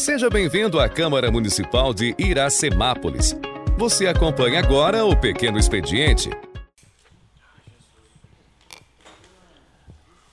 [0.00, 3.36] Seja bem-vindo à Câmara Municipal de Iracemápolis.
[3.76, 6.30] Você acompanha agora o Pequeno Expediente.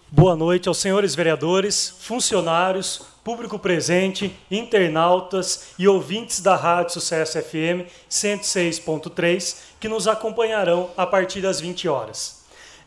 [0.10, 7.92] Boa noite aos senhores vereadores, funcionários, público presente, internautas e ouvintes da Rádio Sucesso FM
[8.10, 12.37] 106.3 que nos acompanharão a partir das 20 horas.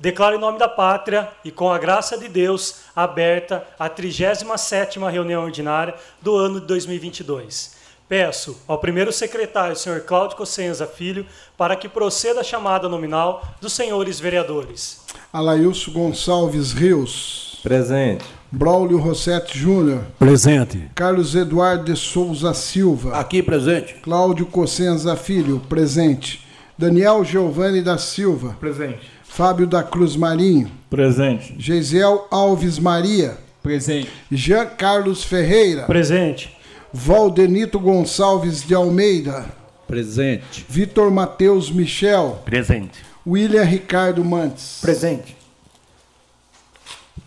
[0.01, 5.45] Declaro em nome da pátria e com a graça de Deus aberta a 37ª reunião
[5.45, 7.79] ordinária do ano de 2022.
[8.09, 13.75] Peço ao primeiro secretário, senhor Cláudio Cossenza Filho, para que proceda a chamada nominal dos
[13.75, 15.03] senhores vereadores.
[15.31, 17.61] Alailson Gonçalves Rios.
[17.63, 18.25] Presente.
[18.51, 20.03] Braulio Rossetti Júnior.
[20.19, 20.91] Presente.
[20.95, 23.19] Carlos Eduardo de Souza Silva.
[23.19, 23.95] Aqui presente.
[24.03, 25.61] Cláudio Cossenza Filho.
[25.69, 26.45] Presente.
[26.77, 28.57] Daniel Giovanni da Silva.
[28.59, 29.20] Presente.
[29.33, 30.69] Fábio da Cruz Marinho.
[30.91, 31.55] Presente.
[31.57, 33.39] Geisel Alves Maria.
[33.63, 34.11] Presente.
[34.31, 35.85] Jean Carlos Ferreira.
[35.85, 36.59] Presente.
[36.93, 39.47] Valdenito Gonçalves de Almeida.
[39.87, 40.67] Presente.
[40.69, 42.43] Vitor Matheus Michel.
[42.45, 42.99] Presente.
[43.25, 44.79] William Ricardo Mantes.
[44.83, 45.37] Presente.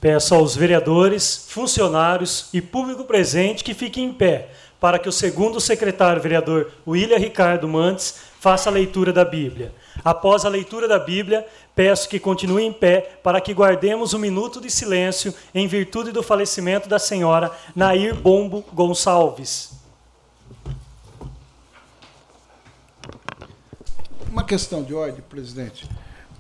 [0.02, 5.62] Peço aos vereadores, funcionários e público presente que fiquem em pé para que o segundo
[5.62, 9.74] secretário vereador William Ricardo Mantes faça a leitura da Bíblia.
[10.04, 14.60] Após a leitura da Bíblia, peço que continue em pé para que guardemos um minuto
[14.60, 19.72] de silêncio em virtude do falecimento da senhora Nair Bombo Gonçalves.
[24.30, 25.90] Uma questão de ordem, presidente.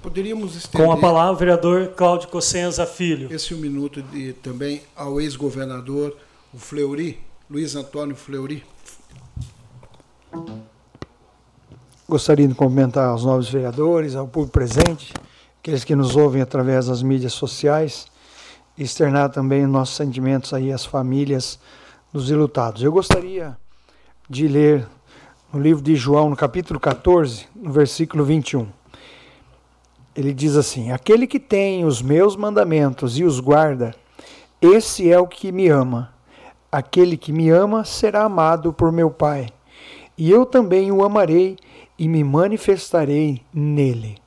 [0.02, 3.34] Poderíamos estender Com a palavra, o vereador Cláudio Cossenza Filho.
[3.34, 6.18] esse um minuto de, também ao ex-governador,
[6.54, 7.18] o Fleury,
[7.50, 8.62] Luiz Antônio Fleury.
[12.14, 15.12] Gostaria de cumprimentar aos novos vereadores, ao público presente,
[15.60, 18.06] aqueles que nos ouvem através das mídias sociais,
[18.78, 21.58] e externar também nossos sentimentos aí às famílias
[22.14, 22.84] dos ilutados.
[22.84, 23.58] Eu gostaria
[24.30, 24.88] de ler
[25.52, 28.68] no livro de João, no capítulo 14, no versículo 21.
[30.16, 33.96] Ele diz assim: Aquele que tem os meus mandamentos e os guarda,
[34.62, 36.14] esse é o que me ama.
[36.72, 39.50] Aquele que me ama será amado por meu Pai,
[40.16, 41.58] e eu também o amarei
[41.98, 44.23] e me manifestarei nele.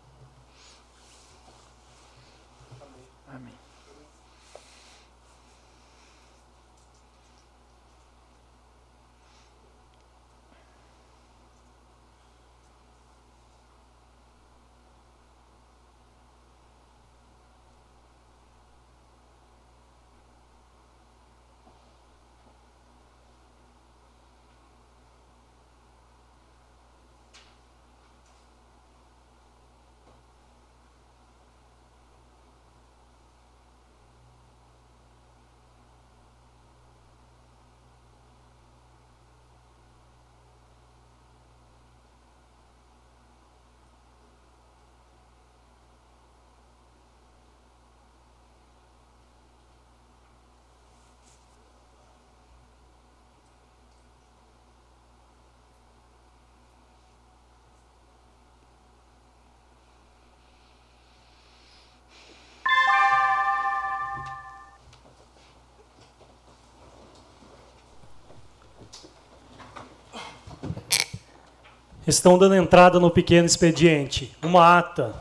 [72.07, 74.33] Estão dando entrada no pequeno expediente.
[74.43, 75.15] Uma ata.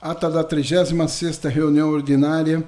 [0.00, 2.62] Ata da 36ª reunião ordinária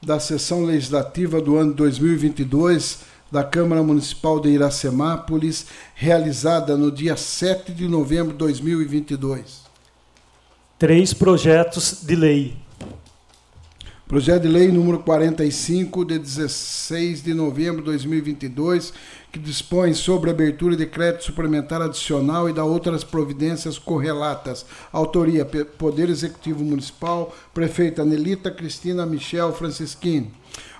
[0.00, 3.00] da sessão legislativa do ano 2022
[3.32, 9.62] da Câmara Municipal de Iracemápolis, realizada no dia 7 de novembro de 2022.
[10.78, 12.56] Três projetos de lei.
[14.12, 18.92] Projeto de Lei número 45, de 16 de novembro de 2022,
[19.32, 24.66] que dispõe sobre abertura de crédito suplementar adicional e da outras providências correlatas.
[24.92, 30.30] Autoria: Poder Executivo Municipal, Prefeita Nelita Cristina Michel Francisquini.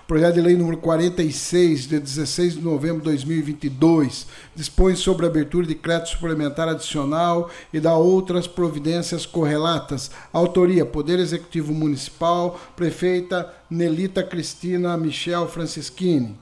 [0.05, 5.65] Projeto de Lei número 46, de 16 de novembro de 2022, dispõe sobre a abertura
[5.65, 10.11] de crédito suplementar adicional e da outras providências correlatas.
[10.33, 16.37] Autoria: Poder Executivo Municipal, Prefeita Nelita Cristina Michel Francisquini.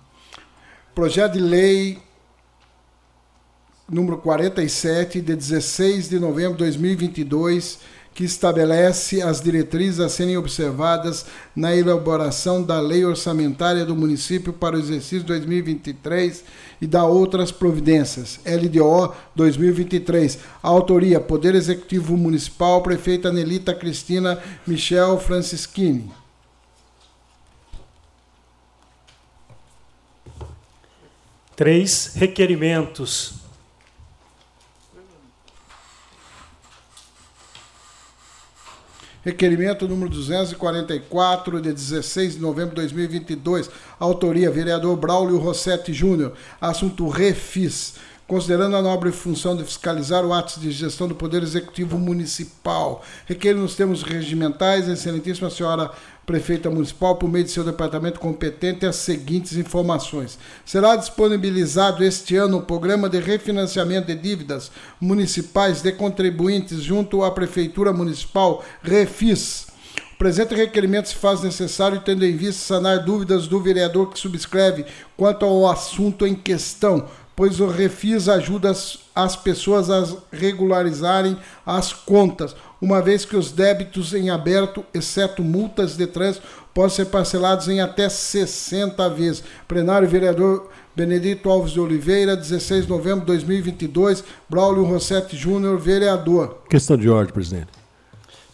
[0.95, 1.99] Projeto de Lei
[3.87, 7.79] número 47, de 16 de novembro de 2022,
[8.13, 11.25] que estabelece as diretrizes a serem observadas
[11.55, 16.43] na elaboração da lei orçamentária do município para o exercício 2023
[16.81, 18.39] e da outras providências.
[18.45, 20.39] LDO 2023.
[20.61, 26.11] Autoria: Poder Executivo Municipal, Prefeita Nelita Cristina Michel Francisquini.
[31.55, 33.40] Três requerimentos.
[39.23, 43.69] Requerimento número 244, de 16 de novembro de 2022.
[43.99, 46.33] Autoria: vereador Braulio Rossetti Júnior.
[46.59, 47.95] Assunto: Refis.
[48.31, 53.53] Considerando a nobre função de fiscalizar o ato de gestão do Poder Executivo Municipal, requer
[53.53, 55.91] nos termos regimentais, Excelentíssima Senhora
[56.25, 60.39] Prefeita Municipal, por meio de seu departamento competente, as seguintes informações.
[60.65, 67.31] Será disponibilizado este ano o programa de refinanciamento de dívidas municipais de contribuintes junto à
[67.31, 69.67] Prefeitura Municipal, Refis.
[70.13, 74.85] O presente requerimento se faz necessário tendo em vista sanar dúvidas do vereador que subscreve
[75.17, 77.09] quanto ao assunto em questão,
[77.41, 81.35] pois o Refis ajuda as, as pessoas a regularizarem
[81.65, 87.05] as contas, uma vez que os débitos em aberto, exceto multas de trânsito, podem ser
[87.05, 89.43] parcelados em até 60 vezes.
[89.67, 96.59] Plenário vereador Benedito Alves de Oliveira, 16 de novembro de 2022, Braulio Rossetti Júnior, vereador.
[96.69, 97.80] Questão de ordem, presidente.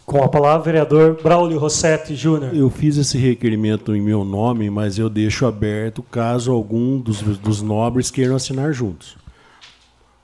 [0.08, 2.56] Com a palavra, vereador Braulio Rossetti Júnior.
[2.56, 7.60] Eu fiz esse requerimento em meu nome, mas eu deixo aberto caso algum dos, dos
[7.60, 9.18] nobres queiram assinar juntos.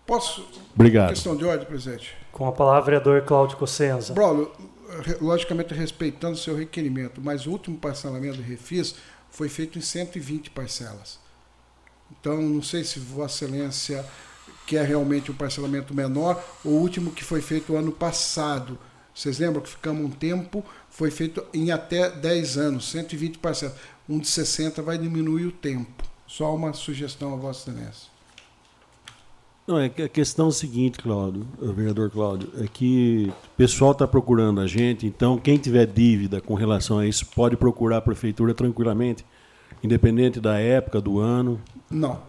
[0.06, 0.48] Posso?
[0.74, 1.10] Obrigado.
[1.10, 2.14] Questão de ordem, presidente.
[2.32, 4.14] Com a palavra, vereador Cláudio Cossenza.
[4.14, 4.50] Braulio,
[5.20, 8.94] logicamente respeitando o seu requerimento, mas o último parcelamento do Refis
[9.28, 11.20] foi feito em 120 parcelas.
[12.10, 14.02] Então, não sei se Vossa Excelência
[14.66, 18.78] quer realmente um parcelamento menor, ou o último que foi feito ano passado.
[19.14, 23.76] Vocês lembram que ficamos um tempo, foi feito em até 10 anos, 120 parcelas.
[24.08, 26.02] Um de 60 vai diminuir o tempo.
[26.26, 28.14] Só uma sugestão a Vossa Excelência.
[29.66, 33.56] Não, é que a questão é a seguinte, Cláudio, eh, vereador Cláudio, é que o
[33.56, 37.98] pessoal está procurando a gente, então quem tiver dívida com relação a isso pode procurar
[37.98, 39.24] a prefeitura tranquilamente,
[39.82, 41.58] independente da época, do ano,
[41.90, 42.20] Não.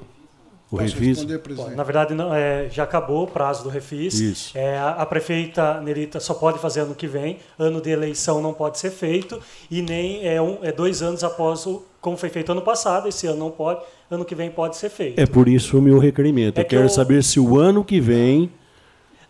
[0.76, 1.24] O Posso refis.
[1.56, 4.20] Bom, na verdade, não, é, já acabou o prazo do refis.
[4.20, 4.58] Isso.
[4.58, 7.40] É, a, a prefeita Nerita só pode fazer ano que vem.
[7.58, 9.40] Ano de eleição não pode ser feito.
[9.70, 11.84] E nem é, um, é dois anos após o.
[12.00, 13.82] Como foi feito ano passado, esse ano não pode,
[14.12, 15.20] ano que vem pode ser feito.
[15.20, 16.58] É por isso o meu requerimento.
[16.60, 18.52] É eu que quero eu- saber se o ano que vem.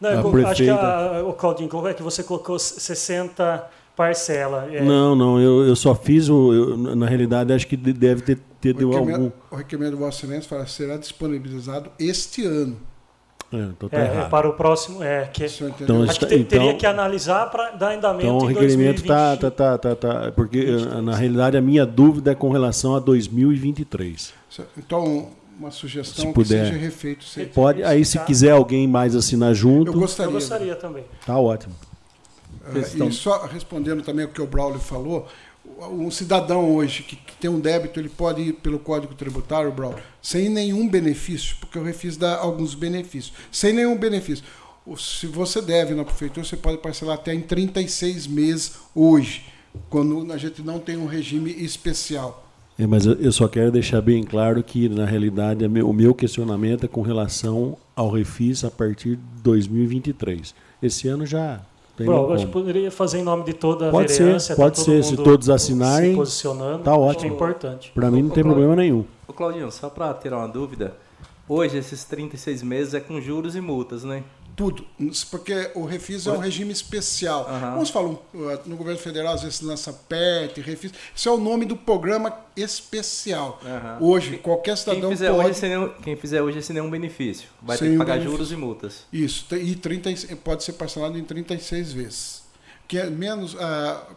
[0.02, 0.82] Não, eu a co- acho que prefeita-
[1.20, 3.64] a, o Claudinho colocou é que você colocou 60
[3.96, 4.74] parcelas.
[4.74, 6.54] É, Não, não, eu, eu só fiz o.
[6.54, 8.38] eu, na realidade, acho que de- deve ter,
[8.72, 9.06] O algum.
[9.06, 12.78] requerimento, o requerimento de Vossa Excelência fala, será disponibilizado este ano.
[13.54, 14.30] É, então tá é, errado.
[14.32, 15.04] para o próximo.
[15.04, 15.46] É, que?
[15.46, 19.04] Então, acho que está- te- teria então- que analisar para dar andamento Então o requerimento
[19.04, 19.08] 2020.
[19.08, 20.32] tá, tá, tá, tá, tá.
[20.32, 24.34] Porque eh, na realidade a minha dúvida é com relação a 2023.
[24.78, 25.30] Então,
[25.60, 26.66] uma sugestão Se que puder.
[26.68, 27.24] seja refeito.
[27.26, 30.30] esse- Pode, aí se quiser alguém mais assinar Eu junto, gostaria.
[30.30, 31.04] Eu gostaria também.
[31.26, 31.76] tá ótimo.
[32.68, 35.28] Ah, E só respondendo também o que o Braulio falou,
[35.92, 40.00] um cidadão hoje que, que tem um débito, ele pode ir pelo Código Tributário, Braulio,
[40.22, 44.44] sem nenhum benefício, porque eu refiz dar alguns benefícios, sem nenhum benefício.
[44.86, 49.46] O- Se você deve na prefeitura, você pode parcelar até em 36 meses hoje,
[49.90, 52.44] quando a gente não tem um regime especial.
[52.78, 56.88] É, mas eu, só quero deixar bem claro que na realidade o meu questionamento é
[56.90, 60.54] com relação ao refis a partir de 2023.
[60.82, 61.62] Esse ano já
[61.96, 64.56] tem acho que poderia fazer em nome de toda a Pode ser, vereança.
[64.56, 65.04] pode tá ser.
[65.04, 66.84] Se todos assinarem, se posicionando.
[66.84, 67.32] tá acho ótimo.
[67.32, 67.92] É importante.
[67.94, 69.06] Para mim não tem problema nenhum.
[69.28, 70.94] Ô Claudinho, só para tirar uma dúvida,
[71.48, 74.24] hoje esses 36 meses é com juros e multas, né?
[74.56, 74.86] Tudo,
[75.30, 77.46] porque o refis é um regime especial.
[77.50, 77.78] Aham.
[77.80, 80.94] Uns falam uh, no governo federal, às vezes lança PET, refis.
[81.14, 83.60] Isso é o nome do programa especial.
[83.66, 83.98] Aham.
[84.00, 85.50] Hoje, qualquer Quem cidadão fizer, pode.
[85.50, 88.32] hoje sem nenhum, quem fizer hoje sem nenhum benefício vai ter que pagar benefício.
[88.32, 89.04] juros e multas.
[89.12, 92.44] Isso, e 30, e pode ser parcelado em 36 vezes.
[92.88, 93.56] Que é menos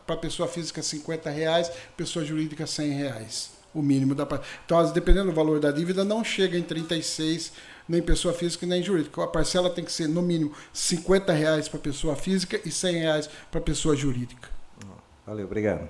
[0.07, 3.51] para pessoa física 50 reais, pessoa jurídica 100 reais.
[3.75, 4.27] O mínimo da
[4.65, 7.53] Então, dependendo do valor da dívida, não chega em 36,
[7.89, 9.23] nem pessoa física nem jurídica.
[9.23, 13.31] A parcela tem que ser, no mínimo, 50 reais para pessoa física e 100 reais
[13.51, 14.49] para pessoa jurídica.
[15.27, 15.89] Valeu, obrigado.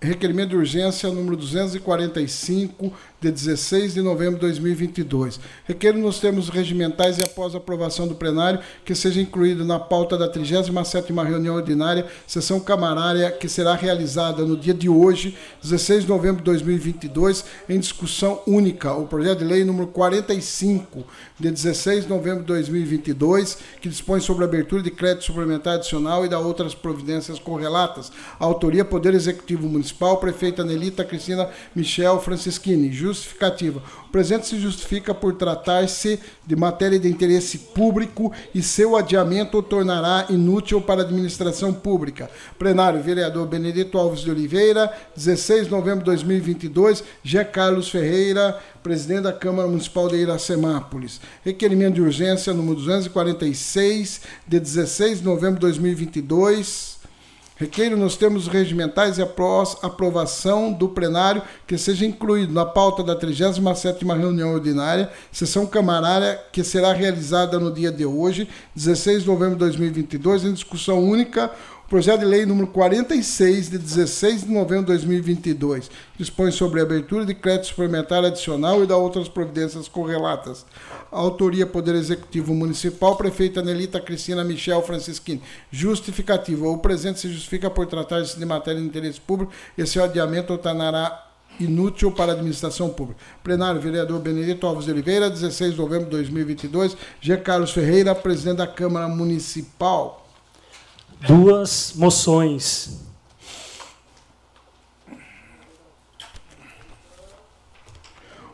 [0.00, 5.40] Requerimento de urgência número 245, de 16 de novembro de 2022.
[5.64, 10.30] Requeiro nos termos regimentais e após aprovação do plenário que seja incluído na pauta da
[10.30, 16.38] 37ª reunião ordinária, sessão camarária que será realizada no dia de hoje, 16 de novembro
[16.38, 21.04] de 2022, em discussão única, o projeto de lei número 45,
[21.38, 26.24] de 16 de novembro de 2022, que dispõe sobre a abertura de crédito suplementar adicional
[26.24, 28.12] e da outras providências correlatas.
[28.38, 32.90] Autoria Poder Executivo Municipal prefeita Nelita Cristina Michel Francischini.
[32.90, 33.82] Justificativa.
[34.08, 39.62] O presente se justifica por tratar-se de matéria de interesse público e seu adiamento o
[39.62, 42.30] tornará inútil para a administração pública.
[42.58, 47.44] Plenário, vereador Benedito Alves de Oliveira, 16 de novembro de 2022, G.
[47.44, 51.20] Carlos Ferreira, presidente da Câmara Municipal de Iracemápolis.
[51.44, 56.95] Requerimento de urgência número 246, de 16 de novembro de 2022.
[57.58, 63.18] Requeiro nos termos regimentais e após aprovação do plenário que seja incluído na pauta da
[63.18, 69.54] 37ª reunião ordinária, sessão camarária que será realizada no dia de hoje, 16 de novembro
[69.54, 71.50] de 2022, em discussão única,
[71.88, 75.88] Projeto de Lei número 46, de 16 de novembro de 2022,
[76.18, 80.66] dispõe sobre a abertura de crédito suplementar adicional e da outras providências correlatas.
[81.12, 85.40] Autoria Poder Executivo Municipal, prefeita Nelita Cristina Michel Francisquini.
[85.70, 86.66] Justificativa.
[86.66, 89.52] O presente se justifica por tratar-se de matéria de interesse público.
[89.78, 91.24] Esse adiamento tornará
[91.60, 93.20] inútil para a administração pública.
[93.44, 96.96] Plenário, vereador Benedito Alves Oliveira, 16 de novembro de 2022.
[97.20, 97.36] G.
[97.36, 100.25] Carlos Ferreira, presidente da Câmara Municipal
[101.20, 103.04] duas moções.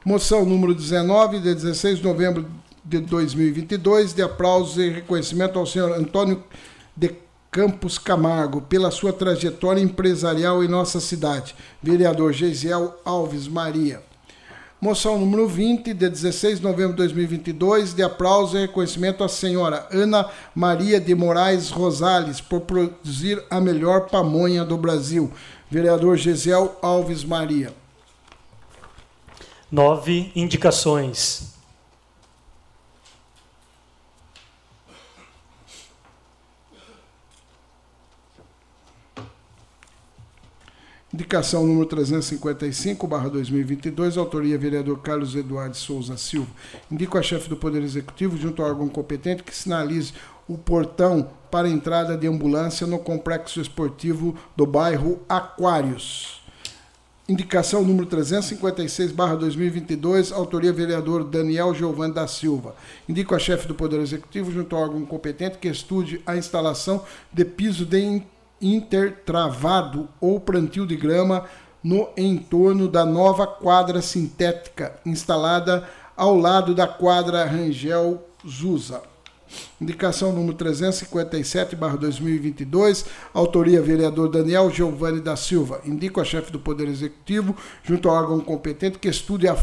[0.04, 2.50] Moção número 19, de 16 de novembro
[2.84, 6.42] de 2022, de aplausos e reconhecimento ao senhor Antônio
[6.96, 7.14] de
[7.50, 11.54] Campos Camargo pela sua trajetória empresarial em nossa cidade.
[11.80, 14.02] Vereador Geisiel Alves Maria.
[14.82, 19.86] Moção número 20, de 16 de novembro de 2022, de aplauso e reconhecimento à senhora
[19.92, 25.30] Ana Maria de Moraes Rosales por produzir a melhor pamonha do Brasil.
[25.70, 27.72] Vereador Gesiel Alves Maria.
[29.70, 31.54] Nove indicações.
[41.14, 46.48] Indicação número 355, barra 2022, autoria vereador Carlos Eduardo Souza Silva.
[46.90, 50.14] Indico a chefe do Poder Executivo, junto ao órgão competente, que sinalize
[50.48, 56.42] o portão para entrada de ambulância no complexo esportivo do bairro Aquários.
[57.28, 62.74] Indicação número 356, barra 2022, autoria vereador Daniel Giovanni da Silva.
[63.06, 67.44] Indico a chefe do Poder Executivo, junto ao órgão competente, que estude a instalação de
[67.44, 67.98] piso de
[68.62, 71.44] intertravado ou plantio de grama
[71.82, 79.02] no entorno da nova quadra sintética instalada ao lado da quadra Rangel Zusa.
[79.80, 83.04] Indicação número 357/2022,
[83.34, 85.82] autoria vereador Daniel Giovanni da Silva.
[85.84, 89.54] Indico a chefe do Poder Executivo, junto ao órgão competente, que estude a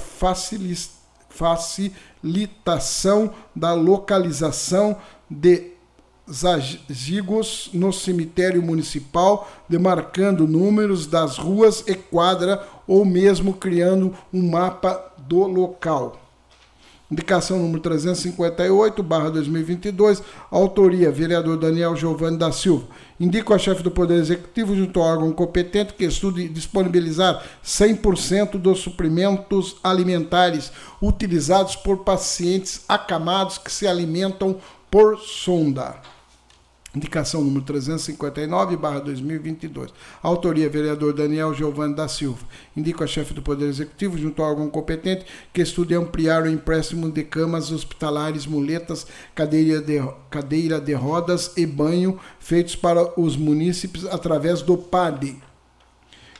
[1.30, 4.96] facilitação da localização
[5.30, 5.72] de
[6.32, 15.14] zagigos no cemitério municipal, demarcando números das ruas e quadra ou mesmo criando um mapa
[15.18, 16.30] do local.
[17.12, 20.22] Indicação número 358, barra 2022,
[20.52, 22.86] autoria, vereador Daniel Giovanni da Silva.
[23.20, 28.82] Indico a chefe do Poder Executivo, junto ao órgão competente, que estude disponibilizar 100% dos
[28.82, 30.72] suprimentos alimentares
[31.02, 34.58] utilizados por pacientes acamados que se alimentam
[34.92, 35.96] por sonda.
[36.96, 39.94] Indicação número 359, barra 2022.
[40.24, 42.48] Autoria, vereador Daniel Giovanni da Silva.
[42.76, 47.12] Indico a chefe do Poder Executivo, junto ao órgão competente, que estude ampliar o empréstimo
[47.12, 49.06] de camas hospitalares, muletas,
[49.36, 55.49] cadeira de, cadeira de rodas e banho feitos para os munícipes através do PAD.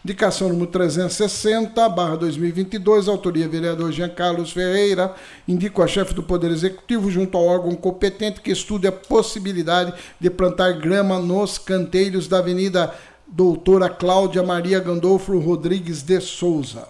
[0.04, 5.14] Indicação número 360, barra 2022, autoria vereador Jean Carlos Ferreira.
[5.46, 10.30] Indico a chefe do Poder Executivo, junto ao órgão competente, que estude a possibilidade de
[10.30, 12.96] plantar grama nos canteiros da Avenida
[13.28, 16.88] Doutora Cláudia Maria Gandolfo Rodrigues de Souza.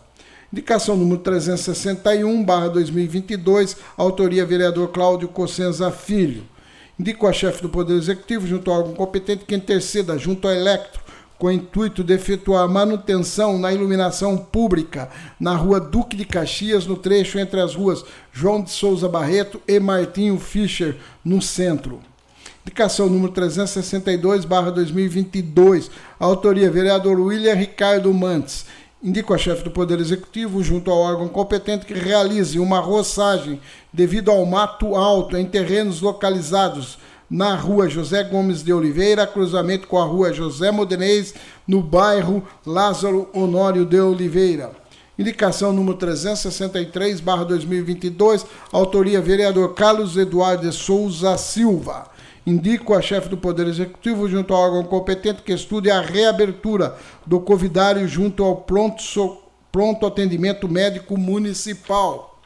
[0.54, 6.44] Indicação número 361, barra 2022, autoria vereador Cláudio Cossenza Filho.
[7.00, 11.09] Indico a chefe do Poder Executivo, junto ao órgão competente, que interceda junto ao Electro
[11.40, 16.98] com o intuito de efetuar manutenção na iluminação pública na rua Duque de Caxias, no
[16.98, 22.02] trecho entre as ruas João de Souza Barreto e Martinho Fischer, no centro.
[22.66, 25.90] Indicação número 362, barra 2022.
[26.20, 28.66] Autoria, vereador William Ricardo Mantes.
[29.02, 33.62] Indico a chefe do Poder Executivo, junto ao órgão competente, que realize uma roçagem
[33.94, 37.00] devido ao mato alto em terrenos localizados
[37.30, 41.36] na rua José Gomes de Oliveira, cruzamento com a rua José Modenês,
[41.68, 44.72] no bairro Lázaro Honório de Oliveira.
[45.20, 52.10] Indicação número 363, barra 2022, autoria vereador Carlos Eduardo Souza Silva.
[52.48, 56.96] indico a chefe do Poder Executivo, junto ao órgão competente, que estude a reabertura
[57.26, 59.38] do Covidário junto ao pronto, so,
[59.72, 62.39] pronto atendimento médico municipal.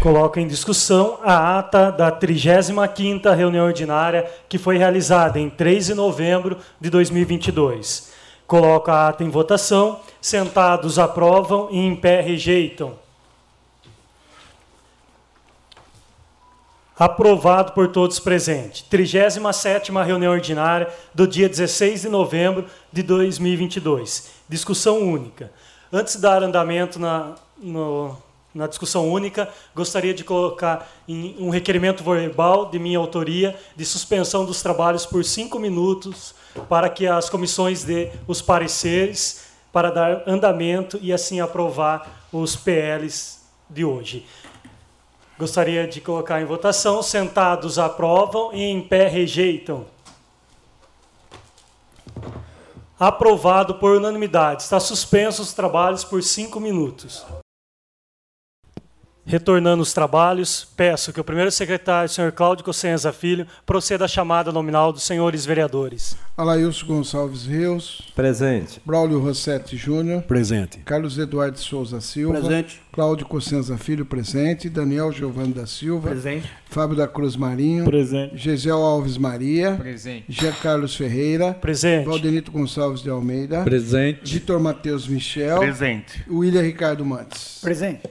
[0.00, 5.94] Coloco em discussão a ata da 35ª reunião ordinária que foi realizada em 3 de
[5.94, 8.10] novembro de 2022.
[8.46, 10.00] Coloco a ata em votação.
[10.18, 12.98] Sentados aprovam e em pé rejeitam.
[16.98, 18.82] Aprovado por todos presentes.
[18.90, 24.30] 37ª reunião ordinária do dia 16 de novembro de 2022.
[24.48, 25.52] Discussão única.
[25.92, 28.16] Antes de dar andamento na, no,
[28.54, 34.60] na discussão única, gostaria de colocar um requerimento verbal de minha autoria de suspensão dos
[34.60, 36.34] trabalhos por cinco minutos
[36.68, 43.40] para que as comissões dê os pareceres para dar andamento e assim aprovar os PLs
[43.68, 44.26] de hoje.
[45.38, 47.02] Gostaria de colocar em votação.
[47.02, 49.86] Sentados aprovam e em pé rejeitam.
[52.98, 54.62] Aprovado por unanimidade.
[54.62, 57.24] Está suspenso os trabalhos por cinco minutos.
[59.30, 64.50] Retornando os trabalhos, peço que o primeiro secretário, senhor Cláudio Cossenza Filho, proceda à chamada
[64.50, 66.16] nominal dos senhores vereadores.
[66.36, 68.10] Alailson Gonçalves Rios.
[68.16, 68.82] Presente.
[68.84, 70.22] Braulio Rossetti Júnior.
[70.22, 70.78] Presente.
[70.78, 72.40] Carlos Eduardo Souza Silva.
[72.40, 72.82] Presente.
[72.90, 74.68] Cláudio Cossenza Filho, presente.
[74.68, 76.10] Daniel Giovanni da Silva.
[76.10, 76.50] Presente.
[76.68, 77.84] Fábio da Cruz Marinho.
[77.84, 78.36] Presente.
[78.36, 79.76] Gisel Alves Maria.
[79.76, 80.24] Presente.
[80.28, 81.54] Jean Carlos Ferreira.
[81.54, 82.04] Presente.
[82.04, 83.62] Valdenito Gonçalves de Almeida.
[83.62, 84.34] Presente.
[84.34, 85.60] Vitor Matheus Michel.
[85.60, 86.24] Presente.
[86.28, 87.60] William Ricardo Mantes.
[87.62, 88.02] Presente.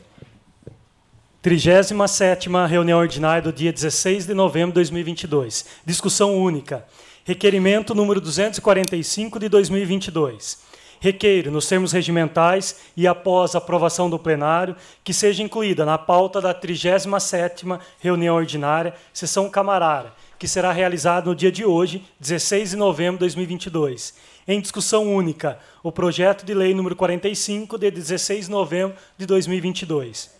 [1.42, 5.66] 37ª reunião ordinária do dia 16 de novembro de 2022.
[5.86, 6.86] Discussão única.
[7.24, 10.60] Requerimento número 245 de 2022.
[11.00, 16.54] Requeiro, nos termos regimentais e após aprovação do plenário, que seja incluída na pauta da
[16.54, 23.14] 37ª reunião ordinária, sessão camarara, que será realizada no dia de hoje, 16 de novembro
[23.14, 24.14] de 2022.
[24.46, 30.39] Em discussão única, o projeto de lei número 45 de 16 de novembro de 2022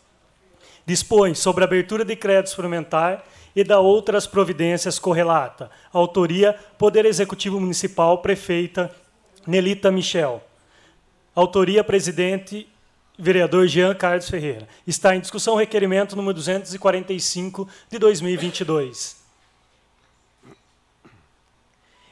[0.90, 3.24] dispõe sobre a abertura de crédito suplementar
[3.56, 5.70] e da outras providências correlata.
[5.94, 8.92] Autoria: Poder Executivo Municipal, Prefeita
[9.46, 10.44] Nelita Michel.
[11.36, 12.68] Autoria: Presidente
[13.18, 14.68] Vereador Jean Carlos Ferreira.
[14.88, 19.20] Está em discussão o requerimento número 245 de 2022.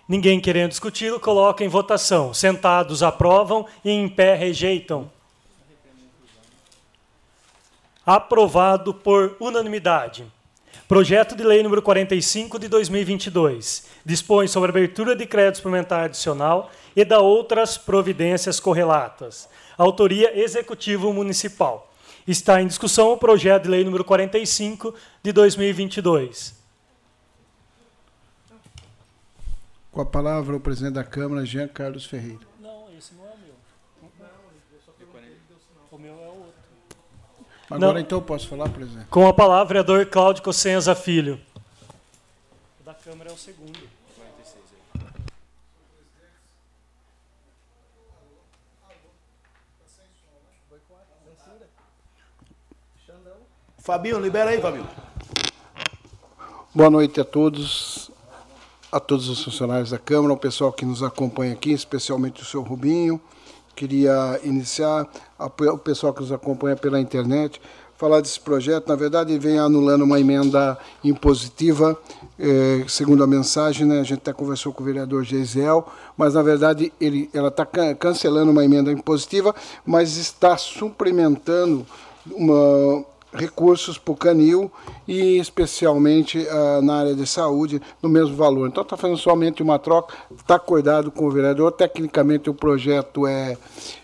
[0.08, 2.34] Ninguém querendo discuti-lo, coloca em votação.
[2.34, 5.12] Sentados aprovam e em pé rejeitam
[8.08, 10.26] aprovado por unanimidade.
[10.88, 17.04] Projeto de Lei número 45 de 2022 dispõe sobre abertura de crédito suplementar adicional e
[17.04, 19.50] da outras providências correlatas.
[19.78, 21.91] Autoria Executivo Municipal.
[22.26, 26.56] Está em discussão o projeto de lei número 45 de 2022.
[29.91, 32.39] Com a palavra o presidente da Câmara, Jean Carlos Ferreira.
[32.62, 33.56] Não, esse não é o meu.
[35.91, 36.67] O meu é o outro.
[37.70, 38.00] Agora Não.
[38.00, 39.08] então eu posso falar, presidente?
[39.10, 41.40] Com a palavra, vereador Cláudio Cossenza Filho.
[42.80, 43.78] O da Câmara é o segundo.
[53.80, 54.88] Fabinho, libera aí, Fabinho.
[56.76, 58.12] Boa noite a todos,
[58.92, 62.62] a todos os funcionários da Câmara, ao pessoal que nos acompanha aqui, especialmente o seu
[62.62, 63.20] Rubinho.
[63.78, 67.62] Queria iniciar, o pessoal que nos acompanha pela internet,
[67.96, 68.88] falar desse projeto.
[68.88, 71.96] Na verdade, ele vem anulando uma emenda impositiva,
[72.40, 75.88] eh, segundo a mensagem, né, a gente até conversou com o vereador Geisel,
[76.18, 79.54] mas na verdade ele, ela está cancelando uma emenda impositiva,
[79.86, 81.86] mas está suplementando
[82.32, 83.06] uma,
[83.38, 84.71] recursos para o canil
[85.08, 88.67] e especialmente ah, na área de saúde no mesmo valor.
[88.67, 91.71] Então está fazendo somente uma troca, está acordado com o vereador.
[91.71, 93.58] Tecnicamente o projeto é,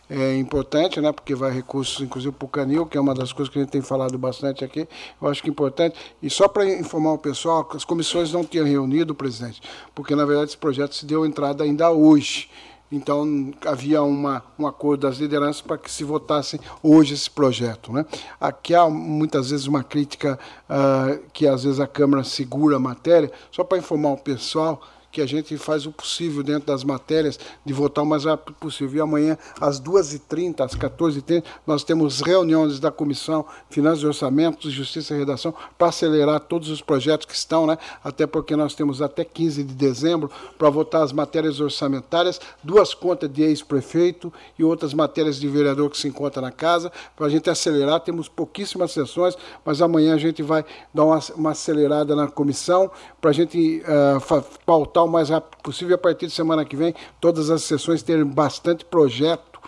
[0.09, 3.51] é importante, né, porque vai recursos inclusive para o canil, que é uma das coisas
[3.51, 4.87] que a gente tem falado bastante aqui.
[5.21, 5.97] Eu acho que é importante.
[6.21, 9.61] E só para informar o pessoal, as comissões não tinham reunido, presidente,
[9.93, 12.49] porque na verdade esse projeto se deu entrada ainda hoje.
[12.95, 17.91] Então, havia uma, um acordo das lideranças para que se votasse hoje esse projeto.
[17.91, 18.05] Né?
[18.39, 20.37] Aqui há muitas vezes uma crítica
[20.69, 24.79] ah, que às vezes a Câmara segura a matéria, só para informar o pessoal
[25.13, 28.97] que a gente faz o possível dentro das matérias de votar o mais rápido possível.
[28.97, 35.13] E amanhã, às 2h30, às 14h30, nós temos reuniões da Comissão Finanças e Orçamentos, Justiça
[35.13, 37.77] e Redação, para acelerar todos os projetos que estão, né?
[38.03, 43.31] até porque nós temos até 15 de dezembro para votar as matérias orçamentárias, duas contas
[43.31, 47.51] de ex-prefeito e outras matérias de vereador que se encontra na casa, para a gente
[47.51, 47.99] acelerar.
[47.99, 52.89] Temos pouquíssimas sessões, mas amanhã a gente vai dar uma, uma acelerada na comissão
[53.21, 55.95] para a gente uh, pautar o mais rápido possível.
[55.95, 59.59] A partir de semana que vem, todas as sessões terem bastante projeto,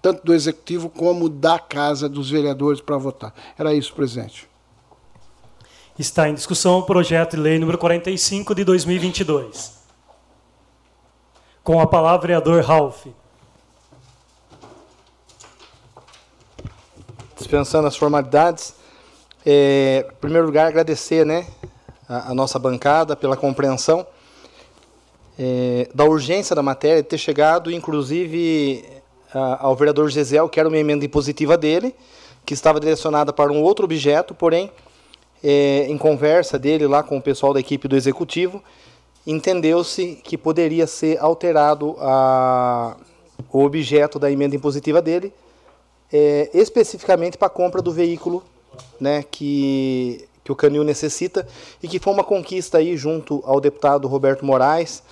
[0.00, 3.34] tanto do executivo como da casa dos vereadores para votar.
[3.58, 4.48] Era isso, presidente.
[5.98, 9.82] Está em discussão o projeto de lei número 45 de 2022.
[11.62, 13.06] Com a palavra, vereador Ralph.
[17.36, 18.74] Dispensando as formalidades,
[19.44, 21.46] é, em primeiro lugar, agradecer né,
[22.08, 24.06] a, a nossa bancada pela compreensão
[25.44, 28.84] é, da urgência da matéria, de ter chegado, inclusive,
[29.34, 31.96] a, ao vereador Gisel, que era uma emenda impositiva dele,
[32.46, 34.70] que estava direcionada para um outro objeto, porém,
[35.42, 38.62] é, em conversa dele lá com o pessoal da equipe do executivo,
[39.26, 42.96] entendeu-se que poderia ser alterado a,
[43.52, 45.32] o objeto da emenda impositiva dele,
[46.12, 48.44] é, especificamente para a compra do veículo
[49.00, 51.48] né, que, que o Canil necessita
[51.82, 55.02] e que foi uma conquista aí junto ao deputado Roberto Moraes,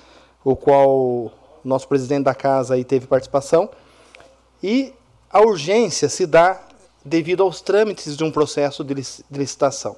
[0.44, 1.32] o qual
[1.64, 3.68] nosso presidente da casa aí teve participação.
[4.62, 4.92] E
[5.30, 6.60] a urgência se dá
[7.04, 8.94] devido aos trâmites de um processo de
[9.30, 9.96] licitação.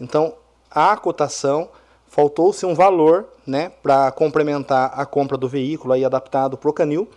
[0.00, 0.34] Então,
[0.70, 1.68] a cotação
[2.08, 7.08] faltou-se um valor, né, para complementar a compra do veículo aí adaptado para o canil,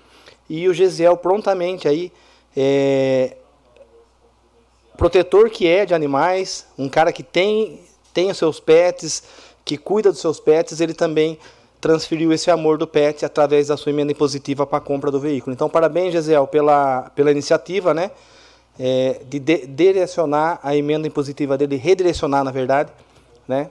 [0.50, 2.12] e o Gesiel prontamente aí
[2.56, 3.38] é,
[4.98, 9.24] protetor que é de animais, um cara que tem tem os seus pets,
[9.64, 11.38] que cuida dos seus pets, ele também
[11.82, 15.54] transferiu esse amor do pet através da sua emenda impositiva para a compra do veículo.
[15.54, 18.12] Então, parabéns, Gesiel, pela, pela iniciativa, né?
[18.78, 22.92] É, de, de direcionar a emenda impositiva dele, redirecionar, na verdade,
[23.48, 23.70] né?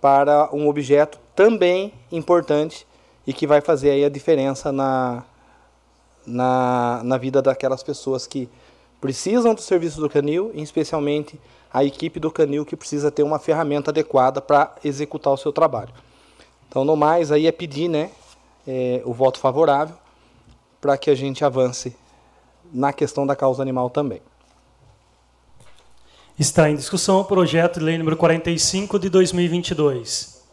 [0.00, 2.86] Para um objeto também importante
[3.26, 5.24] e que vai fazer aí a diferença na,
[6.26, 8.48] na, na vida daquelas pessoas que
[9.00, 11.38] precisam do serviço do canil, especialmente
[11.72, 15.92] a equipe do canil que precisa ter uma ferramenta adequada para executar o seu trabalho.
[16.68, 18.10] Então, no mais, aí é pedir né,
[18.66, 19.96] é, o voto favorável
[20.80, 21.96] para que a gente avance
[22.72, 24.20] na questão da causa animal também.
[26.38, 30.44] Está em discussão o projeto de lei número 45 de 2022.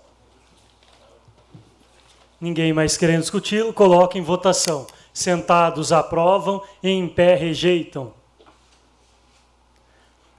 [2.39, 4.87] Ninguém mais querendo discuti-lo, coloca em votação.
[5.13, 8.13] Sentados aprovam, em pé rejeitam.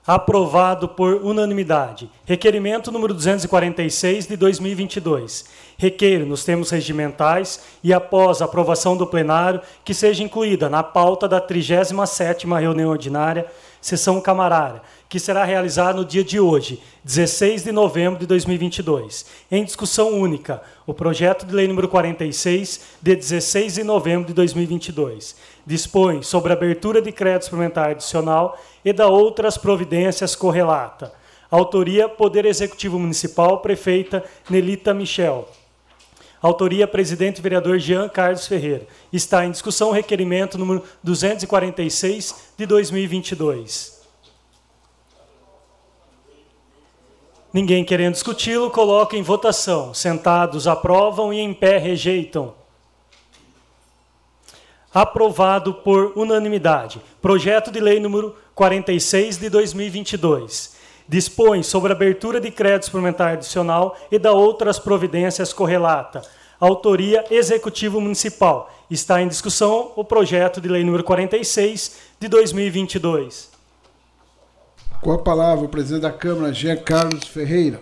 [0.06, 2.10] Aprovado por unanimidade.
[2.26, 5.46] Requerimento número 246 de 2022.
[5.78, 11.26] Requeiro nos termos regimentais e após a aprovação do plenário que seja incluída na pauta
[11.26, 13.46] da 37ª reunião ordinária,
[13.80, 14.82] sessão camarária,
[15.14, 19.24] que será realizada no dia de hoje, 16 de novembro de 2022.
[19.48, 25.36] Em discussão única, o projeto de lei número 46, de 16 de novembro de 2022.
[25.64, 31.12] Dispõe sobre a abertura de crédito suplementar adicional e da outras providências correlata.
[31.48, 35.48] Autoria: Poder Executivo Municipal, prefeita Nelita Michel.
[36.42, 38.84] Autoria: Presidente Vereador Jean Carlos Ferreira.
[39.12, 43.93] Está em discussão o requerimento número 246 de 2022.
[47.54, 49.94] Ninguém querendo discuti-lo, coloca em votação.
[49.94, 52.52] Sentados aprovam e em pé rejeitam.
[54.92, 57.00] Aprovado por unanimidade.
[57.22, 60.74] Projeto de lei número 46 de 2022.
[61.08, 66.22] Dispõe sobre a abertura de crédito suplementar adicional e da outras providências correlata.
[66.58, 68.68] Autoria Executivo Municipal.
[68.90, 73.53] Está em discussão o projeto de lei número 46 de 2022.
[75.04, 77.78] Com a palavra, o presidente da Câmara, Jean Carlos Ferreira.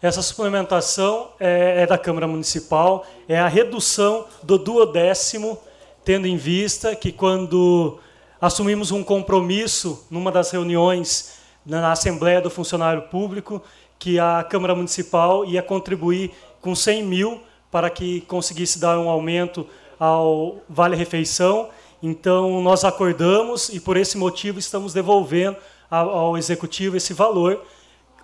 [0.00, 5.58] Essa suplementação é, é, da Câmara Municipal, é a redução do duodécimo,
[6.04, 7.98] tendo em vista que quando
[8.40, 13.60] assumimos um compromisso numa das reuniões na Assembleia do Funcionário Público,
[13.98, 16.30] que a Câmara Municipal ia contribuir
[16.60, 17.40] com 100 mil
[17.72, 19.66] para que conseguisse dar um aumento
[19.98, 21.70] ao Vale Refeição.
[22.00, 25.56] Então, nós acordamos e, por esse motivo, estamos devolvendo
[25.90, 27.62] ao executivo esse valor.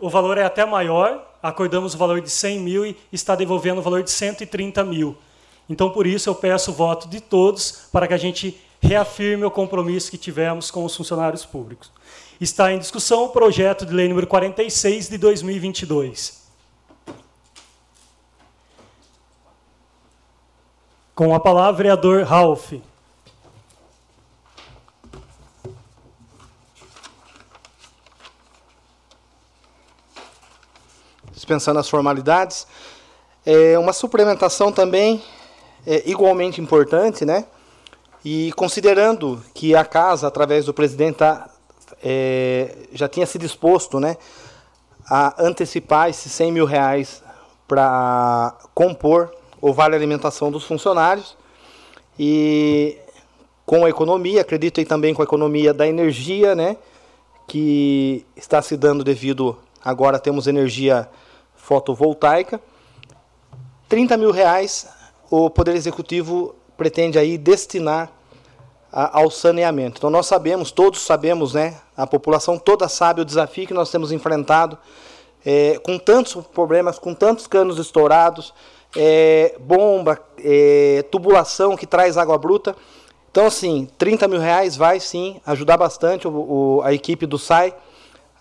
[0.01, 3.83] O valor é até maior, acordamos o valor de 100 mil e está devolvendo o
[3.83, 5.17] valor de 130 mil.
[5.69, 9.51] Então, por isso, eu peço o voto de todos para que a gente reafirme o
[9.51, 11.91] compromisso que tivemos com os funcionários públicos.
[12.41, 16.45] Está em discussão o projeto de lei número 46 de 2022.
[21.15, 22.73] Com a palavra, vereador Ralph.
[31.45, 32.67] Dispensando as formalidades.
[33.45, 35.23] É uma suplementação também
[35.87, 37.45] é, igualmente importante, né?
[38.25, 41.51] E considerando que a casa, através do presidente, tá,
[42.03, 44.17] é, já tinha se disposto né,
[45.07, 47.23] a antecipar esses 100 mil reais
[47.69, 49.31] para compor
[49.61, 51.37] o vale alimentação dos funcionários.
[52.19, 52.97] E
[53.67, 56.79] com a economia, acredito aí também com a economia da energia, né,
[57.47, 61.07] que está se dando devido agora temos energia
[61.65, 62.61] fotovoltaica.
[63.89, 64.87] 30 mil reais
[65.31, 68.13] o Poder Executivo pretende aí destinar
[68.93, 69.99] a, ao saneamento.
[69.99, 74.13] Então nós sabemos, todos sabemos, né, a população toda sabe o desafio que nós temos
[74.13, 74.77] enfrentado
[75.45, 78.53] é, com tantos problemas, com tantos canos estourados,
[78.95, 82.77] é, bomba, é, tubulação que traz água bruta.
[83.31, 87.75] Então, assim, 30 mil reais vai sim ajudar bastante o, o, a equipe do SAI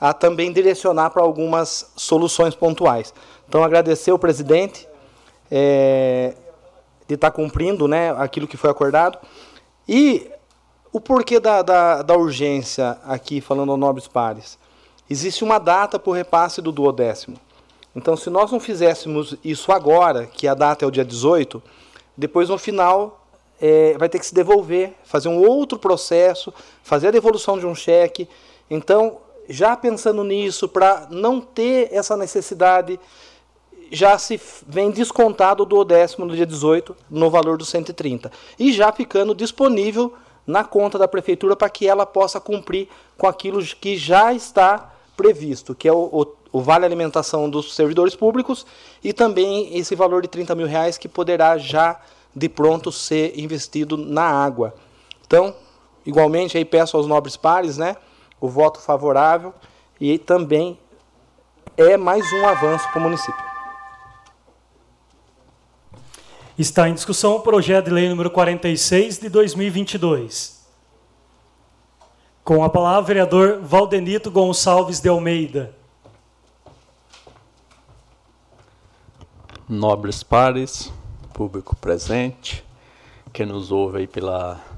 [0.04, 3.14] a também direcionar para algumas soluções pontuais.
[3.48, 4.86] Então, agradecer ao presidente
[5.50, 6.34] é,
[7.08, 9.18] de estar tá cumprindo né, aquilo que foi acordado.
[9.88, 10.30] E
[10.92, 14.60] o porquê da, da, da urgência aqui, falando ao Nobres Pares?
[15.10, 17.38] Existe uma data para o repasse do duodécimo.
[17.96, 21.64] Então, se nós não fizéssemos isso agora, que a data é o dia 18,
[22.18, 23.26] depois no final
[23.62, 27.74] é, vai ter que se devolver, fazer um outro processo, fazer a devolução de um
[27.74, 28.28] cheque.
[28.70, 33.00] Então, já pensando nisso, para não ter essa necessidade,
[33.92, 38.32] já se vem descontado do décimo no dia 18, no valor dos 130.
[38.58, 40.14] E já ficando disponível
[40.46, 45.76] na conta da prefeitura para que ela possa cumprir com aquilo que já está previsto,
[45.76, 48.66] que é o, o, o, vale alimentação dos servidores públicos
[49.04, 52.00] e também esse valor de 30 mil reais que poderá já
[52.36, 54.74] de pronto ser investido na água.
[55.26, 55.56] Então,
[56.06, 57.96] igualmente aí peço aos nobres pares, né,
[58.44, 59.54] o voto favorável
[60.02, 60.78] e também
[61.78, 63.46] é mais um avanço para o município.
[66.60, 70.62] Está em discussão o projeto de lei número 46 de 2022.
[72.44, 75.74] Com a palavra, o vereador Valdenito Gonçalves de Almeida.
[79.70, 80.92] Nobres pares,
[81.34, 82.62] público presente,
[83.32, 84.73] que nos ouve aí pela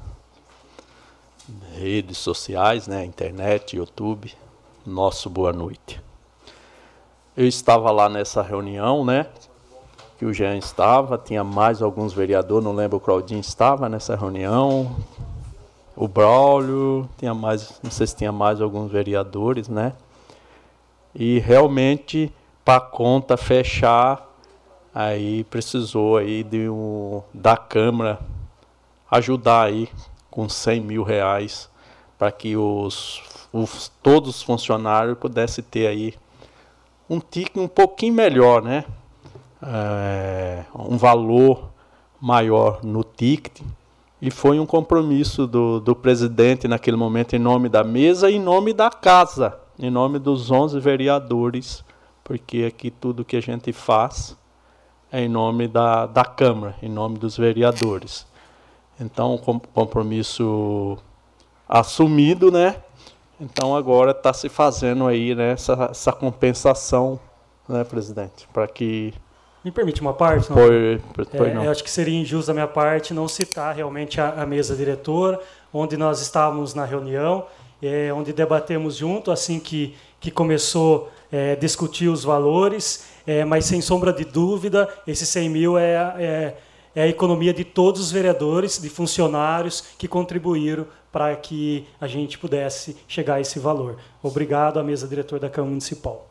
[1.76, 4.34] redes sociais, né, internet, YouTube,
[4.86, 6.02] nosso boa noite.
[7.36, 9.28] Eu estava lá nessa reunião, né,
[10.18, 14.96] que o Jean estava, tinha mais alguns vereadores, não lembro, o Claudinho estava nessa reunião,
[15.96, 19.94] o Braulio, tinha mais, não sei se tinha mais alguns vereadores, né?
[21.14, 22.34] E realmente,
[22.66, 24.28] para a conta fechar,
[24.94, 28.20] aí precisou aí de um, da Câmara
[29.10, 29.90] ajudar aí
[30.36, 31.70] com 100 mil reais
[32.20, 36.14] para que os, os, todos os funcionários pudessem ter aí
[37.10, 38.84] um tique um pouquinho melhor, né?
[39.62, 41.70] é, um valor
[42.22, 43.62] maior no ticket
[44.22, 48.40] e foi um compromisso do, do presidente naquele momento em nome da mesa e em
[48.40, 51.84] nome da casa, em nome dos 11 vereadores,
[52.24, 54.38] porque aqui tudo que a gente faz
[55.12, 58.26] é em nome da, da Câmara, em nome dos vereadores.
[59.00, 60.98] Então, com, compromisso
[61.68, 62.76] assumido, né?
[63.40, 67.20] Então agora está se fazendo aí né, essa, essa compensação,
[67.68, 69.14] né, presidente, para que
[69.66, 70.48] me permite uma parte?
[70.48, 70.58] Não?
[70.58, 71.02] Foi,
[71.36, 71.64] foi é, não.
[71.64, 75.40] Eu acho que seria injusto da minha parte não citar realmente a, a mesa diretora,
[75.74, 77.48] onde nós estávamos na reunião,
[77.82, 83.66] é, onde debatemos junto, assim que, que começou a é, discutir os valores, é, mas
[83.66, 86.56] sem sombra de dúvida, esses 100 mil é,
[86.96, 92.38] é, a economia de todos os vereadores, de funcionários que contribuíram para que a gente
[92.38, 93.98] pudesse chegar a esse valor.
[94.24, 96.28] Obrigado à mesa diretora da Câmara Municipal.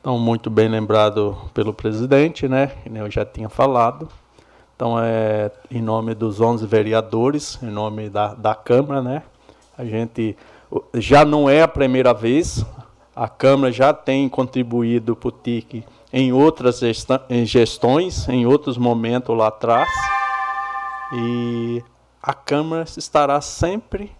[0.00, 2.72] Então, muito bem lembrado pelo presidente, né?
[2.94, 4.08] Eu já tinha falado.
[4.76, 9.22] Então, é em nome dos 11 vereadores, em nome da, da Câmara, né?
[9.78, 10.36] A gente
[10.94, 12.64] já não é a primeira vez,
[13.14, 15.84] a Câmara já tem contribuído para o TIC
[16.16, 16.78] em outras
[17.44, 19.88] gestões, em outros momentos lá atrás.
[21.12, 21.82] E
[22.22, 24.12] a Câmara estará sempre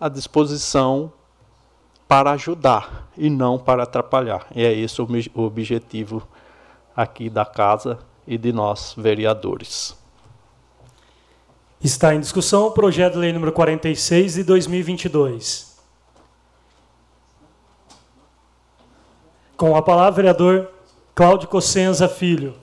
[0.00, 1.12] à disposição
[2.08, 4.46] para ajudar e não para atrapalhar.
[4.54, 6.26] E é esse o objetivo
[6.96, 9.94] aqui da casa e de nós vereadores.
[11.84, 15.78] Está em discussão o projeto de lei número 46 de 2022.
[19.54, 20.79] Com a palavra, vereador
[21.20, 22.54] Cláudio Cossenza Filho.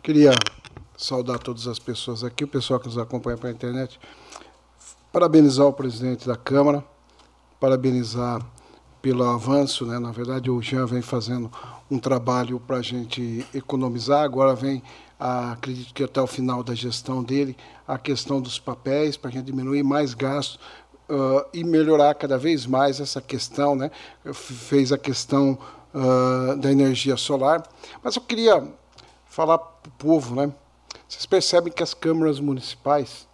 [0.00, 0.30] Queria
[0.96, 3.98] saudar todas as pessoas aqui, o pessoal que nos acompanha pela internet.
[5.12, 6.84] Parabenizar o presidente da Câmara,
[7.58, 8.40] parabenizar
[9.02, 9.98] pelo avanço, né?
[9.98, 11.50] Na verdade, o Jean vem fazendo
[11.90, 14.80] um trabalho para a gente economizar, agora vem
[15.18, 19.46] acredito que até o final da gestão dele, a questão dos papéis, para a gente
[19.46, 20.58] diminuir mais gastos
[21.08, 23.90] uh, e melhorar cada vez mais essa questão, né?
[24.32, 25.58] Fez a questão
[25.94, 27.66] uh, da energia solar,
[28.02, 28.66] mas eu queria
[29.26, 30.52] falar para o povo, né?
[31.08, 33.26] Vocês percebem que as câmaras municipais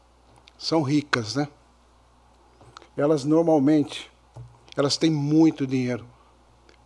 [0.59, 1.49] são ricas, né?
[2.97, 4.11] Elas normalmente
[4.77, 6.07] elas têm muito dinheiro.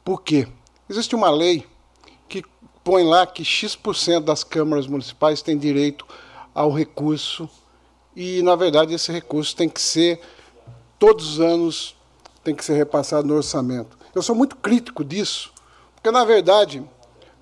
[0.05, 0.49] Por quê?
[0.89, 1.67] Existe uma lei
[2.87, 6.07] põe lá que X% das câmaras municipais têm direito
[6.55, 7.51] ao recurso
[8.15, 10.21] e, na verdade, esse recurso tem que ser,
[10.97, 11.97] todos os anos,
[12.45, 13.99] tem que ser repassado no orçamento.
[14.15, 15.53] Eu sou muito crítico disso,
[15.97, 16.81] porque, na verdade,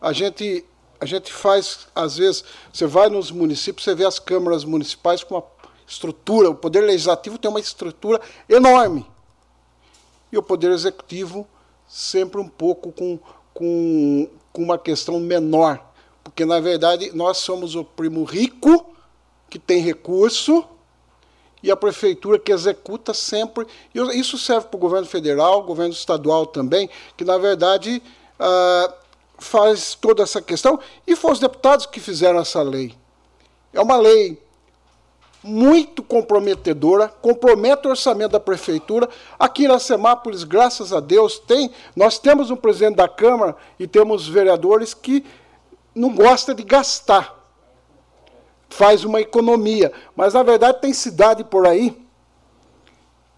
[0.01, 0.65] a gente,
[0.99, 5.35] a gente faz, às vezes, você vai nos municípios, você vê as câmaras municipais com
[5.35, 5.45] uma
[5.87, 9.05] estrutura, o Poder Legislativo tem uma estrutura enorme
[10.33, 11.47] e o Poder Executivo
[11.87, 13.19] sempre um pouco com,
[13.53, 15.85] com, com uma questão menor.
[16.23, 18.95] Porque, na verdade, nós somos o primo rico,
[19.51, 20.65] que tem recurso,
[21.63, 23.67] e a prefeitura que executa sempre.
[24.15, 28.01] Isso serve para o governo federal, governo estadual também, que, na verdade,
[28.39, 28.95] ah,
[29.39, 30.79] faz toda essa questão.
[31.07, 32.95] E foram os deputados que fizeram essa lei.
[33.73, 34.41] É uma lei
[35.45, 39.07] muito comprometedora, compromete o orçamento da prefeitura.
[39.39, 44.27] Aqui na Semápolis, graças a Deus, tem, nós temos um presidente da Câmara e temos
[44.27, 45.23] vereadores que
[45.95, 47.39] não gosta de gastar.
[48.71, 49.93] Faz uma economia.
[50.17, 52.03] Mas, na verdade, tem cidade por aí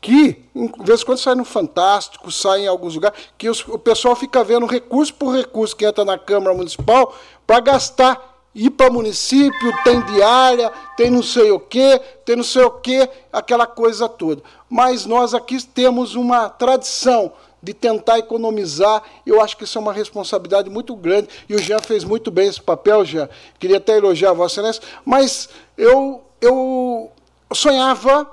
[0.00, 3.80] que, de vez em quando, sai no Fantástico, sai em alguns lugares, que os, o
[3.80, 7.12] pessoal fica vendo recurso por recurso que entra na Câmara Municipal
[7.44, 12.62] para gastar ir para município, tem diária, tem não sei o quê, tem não sei
[12.62, 14.42] o quê, aquela coisa toda.
[14.68, 19.02] Mas nós aqui temos uma tradição de tentar economizar.
[19.26, 21.28] Eu acho que isso é uma responsabilidade muito grande.
[21.48, 23.28] E o Jean fez muito bem esse papel, Jean.
[23.58, 27.10] Queria até elogiar a Vossa Excelência, mas eu, eu
[27.52, 28.30] sonhava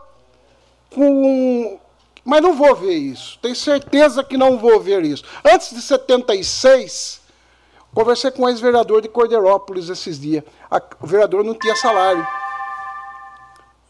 [0.90, 1.80] com.
[2.24, 3.38] Mas não vou ver isso.
[3.42, 5.26] Tenho certeza que não vou ver isso.
[5.44, 7.23] Antes de 76,
[7.94, 10.44] Conversei com um ex-vereador de Corderópolis esses dias.
[11.00, 12.26] o vereador não tinha salário.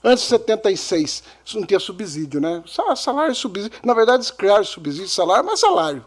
[0.04, 2.62] Antes de 76, isso não tinha subsídio, né?
[2.98, 3.80] Salário subsídio.
[3.82, 6.04] Na verdade, criaram subsídio, salário, mas salário.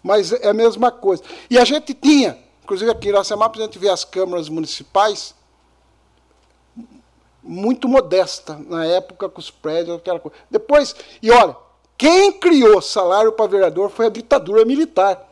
[0.00, 1.24] Mas é a mesma coisa.
[1.50, 5.34] E a gente tinha, inclusive aqui em Iracemap, a gente vê as câmaras municipais
[7.42, 10.36] muito modesta na época com os prédios, aquela coisa.
[10.48, 11.56] Depois, e olha,
[11.98, 15.31] quem criou salário para vereador foi a ditadura militar.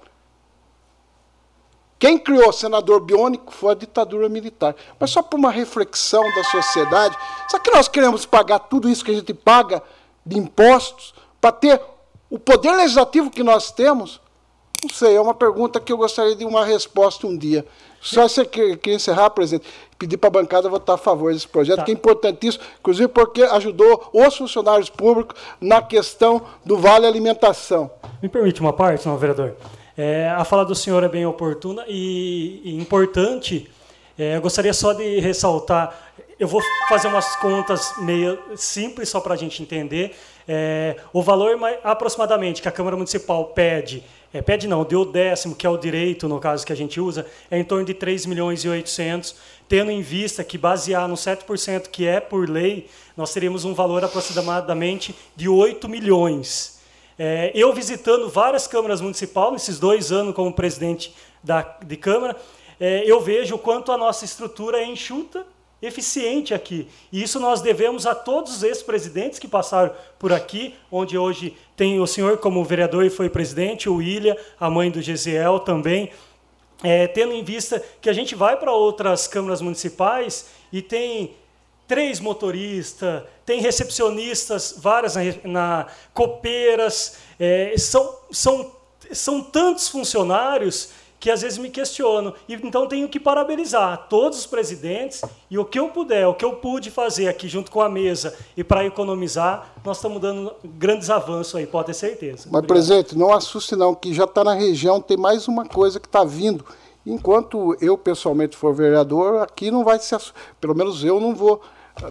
[2.01, 4.75] Quem criou o senador biônico foi a ditadura militar.
[4.99, 7.15] Mas só por uma reflexão da sociedade,
[7.47, 9.83] será que nós queremos pagar tudo isso que a gente paga
[10.25, 11.79] de impostos para ter
[12.31, 14.19] o poder legislativo que nós temos?
[14.83, 17.67] Não sei, é uma pergunta que eu gostaria de uma resposta um dia.
[18.01, 21.85] Só você quer encerrar, presidente, pedir para a bancada votar a favor desse projeto, tá.
[21.85, 27.91] que é importantíssimo, inclusive porque ajudou os funcionários públicos na questão do vale alimentação.
[28.23, 29.55] Me permite uma parte, senhor vereador?
[30.03, 33.69] É, a fala do senhor é bem oportuna e, e importante.
[34.19, 35.95] É, eu gostaria só de ressaltar,
[36.39, 40.17] eu vou fazer umas contas meio simples só para a gente entender.
[40.49, 45.67] É, o valor aproximadamente que a Câmara Municipal pede, é, pede não, deu décimo, que
[45.67, 48.65] é o direito, no caso que a gente usa, é em torno de 3 milhões
[48.65, 49.37] e 800,
[49.69, 54.03] tendo em vista que basear no 7% que é por lei, nós teríamos um valor
[54.03, 56.80] aproximadamente de 8 milhões.
[57.23, 62.35] É, eu visitando várias câmaras municipais, nesses dois anos como presidente da, de Câmara,
[62.81, 65.47] é, eu vejo o quanto a nossa estrutura é enxuta,
[65.83, 66.89] eficiente aqui.
[67.13, 72.01] E isso nós devemos a todos esses presidentes que passaram por aqui, onde hoje tem
[72.01, 76.11] o senhor como vereador e foi presidente, o William, a mãe do Gesiel também,
[76.83, 81.37] é, tendo em vista que a gente vai para outras câmaras municipais e tem
[81.91, 88.71] três motoristas, tem recepcionistas, várias na, na copeiras, é, são, são,
[89.11, 92.33] são tantos funcionários que às vezes me questionam.
[92.49, 96.45] E, então tenho que parabenizar todos os presidentes e o que eu puder, o que
[96.45, 101.11] eu pude fazer aqui junto com a mesa e para economizar, nós estamos dando grandes
[101.11, 102.49] avanços aí, pode ter certeza.
[102.53, 102.67] Mas, Obrigado.
[102.69, 106.23] presidente, não assuste não, que já está na região, tem mais uma coisa que está
[106.23, 106.65] vindo.
[107.05, 110.21] Enquanto eu pessoalmente for vereador, aqui não vai ser,
[110.61, 111.61] pelo menos eu não vou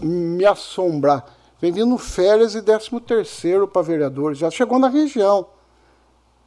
[0.02, 1.26] me assombrar.
[1.60, 4.38] Vem vindo férias e 13 terceiro para vereadores.
[4.38, 5.48] Já chegou na região.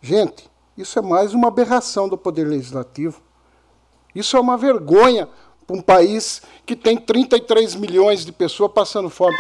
[0.01, 3.21] Gente, isso é mais uma aberração do Poder Legislativo.
[4.15, 5.29] Isso é uma vergonha
[5.73, 9.35] um país que tem 33 milhões de pessoas passando fome.